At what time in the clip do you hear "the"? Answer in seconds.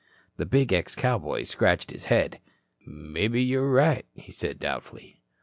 0.37-0.47